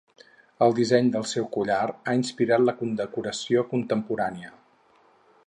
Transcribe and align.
El 0.67 0.71
disseny 0.77 1.11
del 1.15 1.27
seu 1.31 1.45
collar 1.57 1.83
ha 1.91 2.15
inspirat 2.21 2.65
la 2.71 2.75
condecoració 2.81 3.65
contemporània. 3.75 4.53